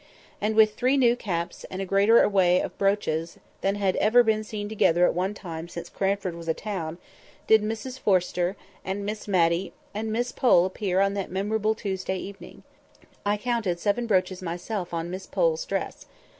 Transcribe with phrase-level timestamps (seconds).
[0.41, 4.43] And with three new caps, and a greater array of brooches than had ever been
[4.43, 6.97] seen together at one time since Cranford was a town,
[7.45, 12.63] did Mrs Forrester, and Miss Matty, and Miss Pole appear on that memorable Tuesday evening.
[13.27, 16.07] I counted seven brooches myself on Miss Pole's dress.